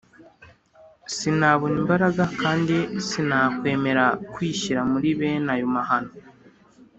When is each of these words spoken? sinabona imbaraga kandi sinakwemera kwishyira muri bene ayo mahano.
sinabona 1.15 1.75
imbaraga 1.81 2.23
kandi 2.41 2.75
sinakwemera 3.07 4.05
kwishyira 4.33 4.81
muri 4.91 5.09
bene 5.19 5.49
ayo 5.55 5.67
mahano. 5.75 6.11